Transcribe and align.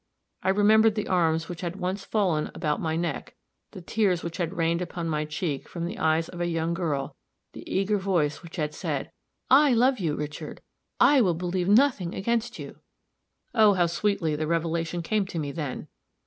I 0.41 0.49
remembered 0.49 0.95
the 0.95 1.07
arms 1.07 1.47
which 1.47 1.61
had 1.61 1.75
once 1.75 2.03
fallen 2.03 2.49
about 2.55 2.81
my 2.81 2.95
neck, 2.95 3.35
the 3.69 3.83
tears 3.83 4.23
which 4.23 4.37
had 4.37 4.57
rained 4.57 4.81
upon 4.81 5.07
my 5.07 5.25
cheek 5.25 5.69
from 5.69 5.85
the 5.85 5.99
eyes 5.99 6.27
of 6.27 6.41
a 6.41 6.47
young 6.47 6.73
girl, 6.73 7.15
the 7.53 7.71
eager 7.71 7.99
voice 7.99 8.41
which 8.41 8.55
had 8.55 8.73
said, 8.73 9.11
"I 9.51 9.73
love 9.73 9.99
you 9.99 10.15
Richard! 10.15 10.61
I 10.99 11.21
will 11.21 11.35
believe 11.35 11.67
nothing 11.69 12.15
against 12.15 12.57
you!" 12.57 12.79
Oh, 13.53 13.73
how 13.73 13.85
sweetly 13.85 14.35
the 14.35 14.47
revelation 14.47 15.03
came 15.03 15.27
to 15.27 15.37
me 15.37 15.51
then! 15.51 15.87